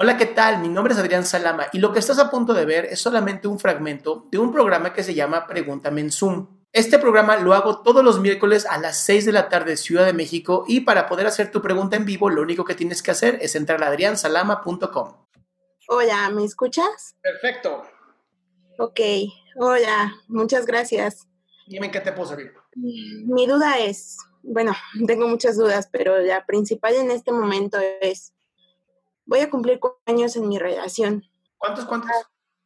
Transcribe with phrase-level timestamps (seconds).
[0.00, 0.60] Hola, ¿qué tal?
[0.60, 3.48] Mi nombre es Adrián Salama y lo que estás a punto de ver es solamente
[3.48, 6.46] un fragmento de un programa que se llama Pregúntame en Zoom.
[6.72, 10.12] Este programa lo hago todos los miércoles a las 6 de la tarde Ciudad de
[10.12, 13.40] México y para poder hacer tu pregunta en vivo lo único que tienes que hacer
[13.40, 15.14] es entrar a adriansalama.com.
[15.88, 17.16] Hola, ¿me escuchas?
[17.20, 17.82] Perfecto.
[18.78, 19.00] Ok,
[19.56, 21.26] hola, muchas gracias.
[21.66, 22.54] Dime en qué te puedo servir.
[22.76, 24.76] Mi duda es, bueno,
[25.08, 28.32] tengo muchas dudas, pero la principal en este momento es,
[29.28, 31.22] voy a cumplir cuatro años en mi relación.
[31.58, 32.10] ¿Cuántos, cuántos?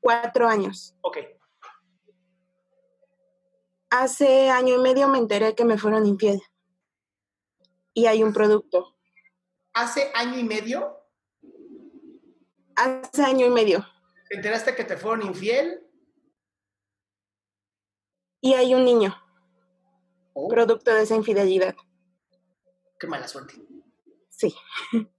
[0.00, 0.94] Cuatro años.
[1.02, 1.18] Ok.
[3.90, 6.40] Hace año y medio me enteré que me fueron infiel.
[7.92, 8.96] Y hay un producto.
[9.72, 10.96] ¿Hace año y medio
[12.76, 13.84] Hace año y medio.
[14.28, 15.80] te enteraste que te fueron infiel?
[18.40, 19.16] Y hay un niño,
[20.34, 21.74] Oh, producto de esa infidelidad.
[22.98, 23.54] qué mala suerte.
[24.28, 24.54] Sí.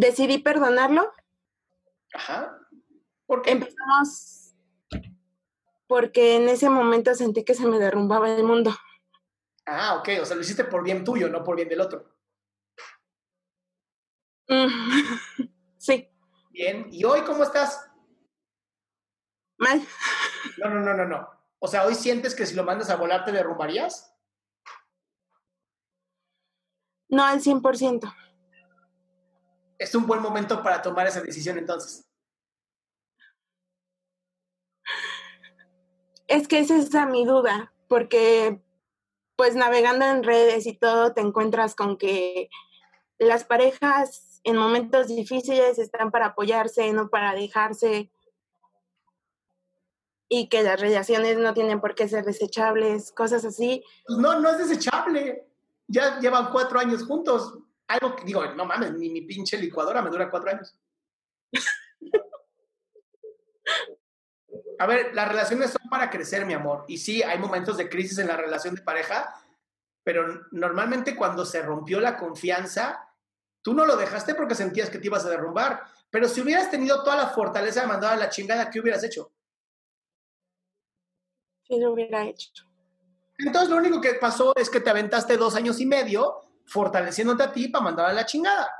[0.00, 1.12] Decidí perdonarlo.
[2.14, 2.58] Ajá.
[3.26, 3.50] ¿Por qué?
[3.50, 4.54] Empezamos
[5.86, 8.74] porque en ese momento sentí que se me derrumbaba el mundo.
[9.66, 10.08] Ah, ok.
[10.22, 12.16] O sea, lo hiciste por bien tuyo, no por bien del otro.
[14.48, 14.68] Mm,
[15.76, 16.08] Sí,
[16.50, 16.86] Bien.
[16.90, 17.86] ¿Y hoy cómo estás?
[19.58, 19.82] mal.
[20.58, 21.28] No, no, no, no, no.
[21.58, 24.14] O sea, ¿hoy sientes que si lo mandas a volar te derrumbarías?
[27.10, 28.14] No al 100%.
[29.80, 32.06] Es un buen momento para tomar esa decisión entonces.
[36.28, 38.60] Es que esa es esa mi duda, porque
[39.36, 42.50] pues navegando en redes y todo te encuentras con que
[43.18, 48.10] las parejas en momentos difíciles están para apoyarse, no para dejarse,
[50.28, 53.82] y que las relaciones no tienen por qué ser desechables, cosas así.
[54.06, 55.48] Pues no, no es desechable.
[55.88, 57.58] Ya llevan cuatro años juntos.
[57.90, 60.78] Algo que digo, no mames, ni mi pinche licuadora me dura cuatro años.
[64.78, 66.84] A ver, las relaciones son para crecer, mi amor.
[66.86, 69.34] Y sí, hay momentos de crisis en la relación de pareja,
[70.04, 73.12] pero normalmente cuando se rompió la confianza,
[73.60, 75.82] tú no lo dejaste porque sentías que te ibas a derrumbar.
[76.10, 79.32] Pero si hubieras tenido toda la fortaleza de mandar a la chingada, ¿qué hubieras hecho?
[81.66, 82.52] Si lo hubiera hecho.
[83.36, 87.52] Entonces lo único que pasó es que te aventaste dos años y medio fortaleciéndote a
[87.52, 88.70] ti para mandar a la chingada.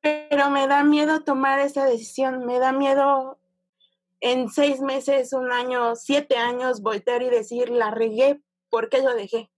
[0.00, 3.38] Pero me da miedo tomar esa decisión, me da miedo
[4.20, 9.14] en seis meses, un año, siete años, voltear y decir, la regué, ¿por qué lo
[9.14, 9.50] dejé?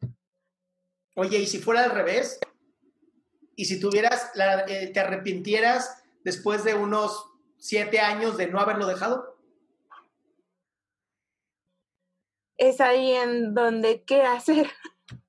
[1.14, 2.38] Oye, ¿y si fuera al revés?
[3.56, 7.26] ¿Y si tuvieras, la- eh, te arrepintieras después de unos
[7.58, 9.29] siete años de no haberlo dejado?
[12.60, 14.70] Es ahí en donde, ¿qué hacer?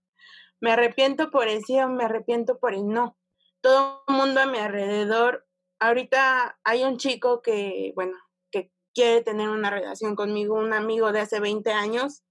[0.60, 3.18] Me arrepiento por el sí o me arrepiento por el no.
[3.62, 5.48] Todo el mundo a mi alrededor,
[5.80, 8.18] ahorita hay un chico que, bueno,
[8.52, 12.22] que quiere tener una relación conmigo, un amigo de hace 20 años,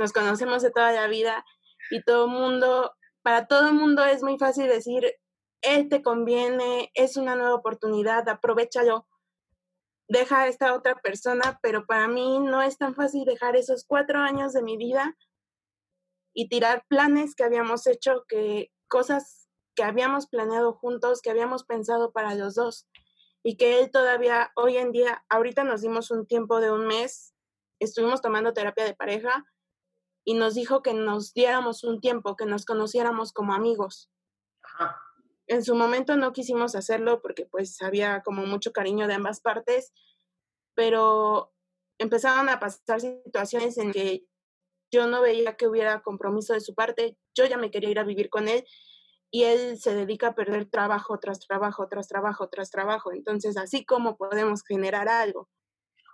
[0.00, 1.44] nos conocemos de toda la vida
[1.90, 5.04] y todo el mundo, para todo el mundo es muy fácil decir,
[5.60, 9.06] él te conviene, es una nueva oportunidad, aprovechalo,
[10.08, 14.18] deja a esta otra persona, pero para mí no es tan fácil dejar esos cuatro
[14.20, 15.16] años de mi vida
[16.34, 22.12] y tirar planes que habíamos hecho, que cosas que habíamos planeado juntos, que habíamos pensado
[22.12, 22.88] para los dos
[23.42, 27.34] y que él todavía hoy en día, ahorita nos dimos un tiempo de un mes,
[27.80, 29.44] estuvimos tomando terapia de pareja
[30.24, 34.10] y nos dijo que nos diéramos un tiempo, que nos conociéramos como amigos.
[34.62, 35.05] Ajá.
[35.46, 39.92] En su momento no quisimos hacerlo porque pues había como mucho cariño de ambas partes,
[40.74, 41.52] pero
[41.98, 44.26] empezaron a pasar situaciones en que
[44.92, 48.04] yo no veía que hubiera compromiso de su parte, yo ya me quería ir a
[48.04, 48.64] vivir con él
[49.30, 53.12] y él se dedica a perder trabajo tras trabajo, tras trabajo, tras trabajo.
[53.12, 55.48] Entonces, así como podemos generar algo.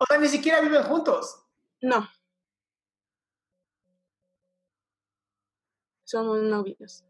[0.01, 1.45] O sea, ni siquiera viven juntos.
[1.81, 2.09] No.
[6.05, 7.05] Somos novios.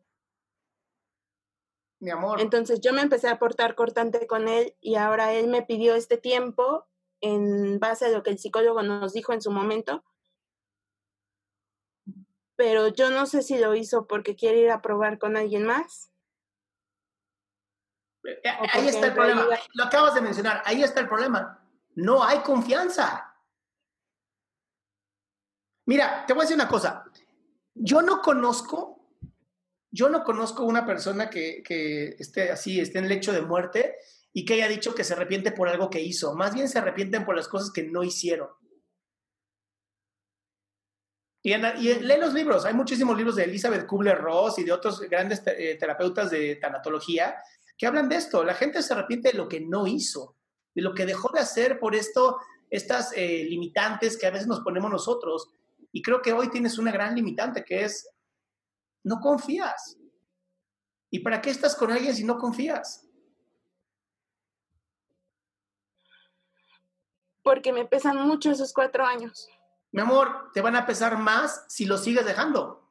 [2.02, 2.40] Mi amor.
[2.40, 6.18] Entonces yo me empecé a portar cortante con él y ahora él me pidió este
[6.18, 6.88] tiempo
[7.20, 10.04] en base a lo que el psicólogo nos dijo en su momento.
[12.56, 16.12] Pero yo no sé si lo hizo porque quiere ir a probar con alguien más.
[18.24, 19.46] Eh, ahí está el problema.
[19.74, 20.60] Lo acabas de mencionar.
[20.64, 21.64] Ahí está el problema.
[21.94, 23.32] No hay confianza.
[25.86, 27.04] Mira, te voy a decir una cosa.
[27.74, 29.01] Yo no conozco,
[29.92, 31.62] yo no conozco una persona que,
[32.18, 33.96] esté así, esté en lecho de muerte
[34.32, 36.34] y que haya dicho que se arrepiente por algo que hizo.
[36.34, 38.48] Más bien se arrepienten por las cosas que no hicieron.
[41.42, 42.64] Y, lee los libros.
[42.64, 47.36] Hay muchísimos libros de Elizabeth Kubler-Ross y de otros grandes eh, terapeutas de tanatología
[47.76, 48.44] que hablan de esto.
[48.44, 50.36] La gente se arrepiente de lo que no hizo,
[50.74, 52.38] de lo que dejó de hacer por esto,
[52.70, 55.50] estas eh, limitantes que a veces nos ponemos nosotros.
[55.90, 58.08] Y creo que hoy tienes una gran limitante que es,
[59.04, 59.96] no confías.
[61.10, 63.06] ¿Y para qué estás con alguien si no confías?
[67.42, 69.48] Porque me pesan mucho esos cuatro años.
[69.90, 72.90] Mi amor, te van a pesar más si lo sigues dejando.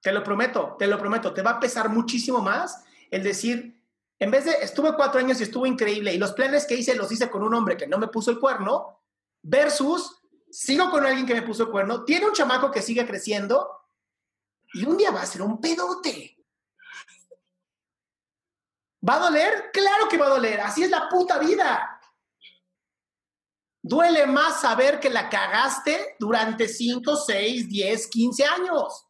[0.00, 1.34] Te lo prometo, te lo prometo.
[1.34, 3.78] Te va a pesar muchísimo más el decir,
[4.18, 7.10] en vez de estuve cuatro años y estuvo increíble y los planes que hice los
[7.10, 9.02] hice con un hombre que no me puso el cuerno,
[9.42, 13.79] versus sigo con alguien que me puso el cuerno, tiene un chamaco que sigue creciendo
[14.72, 16.36] y un día va a ser un pedote.
[19.08, 19.70] ¿Va a doler?
[19.72, 20.60] Claro que va a doler.
[20.60, 22.00] Así es la puta vida.
[23.82, 29.06] Duele más saber que la cagaste durante 5, 6, 10, 15 años.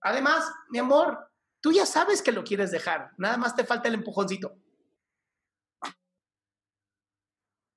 [0.00, 3.12] Además, mi amor, tú ya sabes que lo quieres dejar.
[3.18, 4.56] Nada más te falta el empujoncito.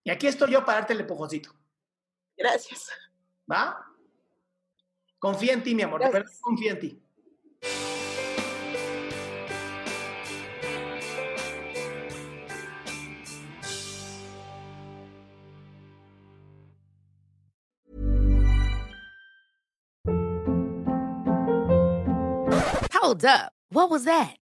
[0.04, 1.54] Y aquí estoy yo para darte el empujoncito.
[2.38, 2.90] Gracias.
[3.51, 3.86] ¿Va?
[5.19, 6.02] Confía en ti, mi amor.
[6.42, 7.02] confía en ti.
[22.94, 23.54] Hold up.
[23.69, 24.36] What was that?